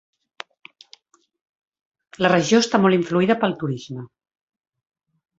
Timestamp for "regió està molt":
2.33-2.97